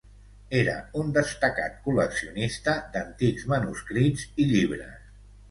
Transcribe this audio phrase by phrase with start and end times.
[0.59, 4.99] Era un destacat col·leccionista d'antics manuscrits i llibres.